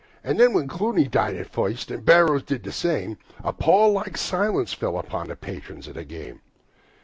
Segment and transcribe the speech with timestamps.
[0.23, 4.73] And then when Cooney died at first, and Burrows did the same, A sickly silence
[4.73, 6.41] fell upon the patrons of the game.